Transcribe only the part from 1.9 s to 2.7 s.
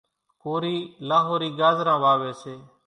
واويَ سي۔